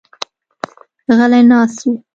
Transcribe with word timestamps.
غلي 1.17 1.41
ناست 1.49 1.79
وو. 1.85 1.93